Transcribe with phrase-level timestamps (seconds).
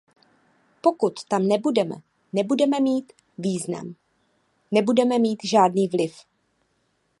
[0.81, 1.95] Pokud tam nebudeme,
[2.33, 3.95] nebudeme mít význam,
[4.71, 6.13] nebudeme mít žádný vliv.